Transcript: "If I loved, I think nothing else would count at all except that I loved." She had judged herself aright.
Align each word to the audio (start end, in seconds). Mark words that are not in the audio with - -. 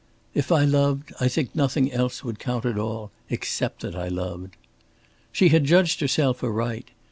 "If 0.33 0.51
I 0.51 0.65
loved, 0.65 1.13
I 1.19 1.27
think 1.27 1.53
nothing 1.53 1.93
else 1.93 2.23
would 2.23 2.39
count 2.39 2.65
at 2.65 2.75
all 2.79 3.11
except 3.29 3.81
that 3.83 3.95
I 3.95 4.07
loved." 4.07 4.55
She 5.31 5.49
had 5.49 5.65
judged 5.65 5.99
herself 5.99 6.43
aright. 6.43 6.89